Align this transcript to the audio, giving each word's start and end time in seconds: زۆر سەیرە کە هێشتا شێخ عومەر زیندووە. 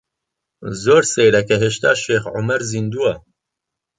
زۆر 0.83 1.03
سەیرە 1.13 1.41
کە 1.47 1.55
هێشتا 1.61 1.91
شێخ 2.03 2.23
عومەر 2.35 2.61
زیندووە. 2.71 3.13